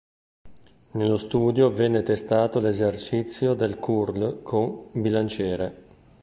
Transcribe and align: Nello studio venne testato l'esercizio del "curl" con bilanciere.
Nello 0.93 1.17
studio 1.19 1.69
venne 1.69 2.01
testato 2.01 2.59
l'esercizio 2.59 3.53
del 3.53 3.75
"curl" 3.77 4.41
con 4.41 4.89
bilanciere. 4.93 5.83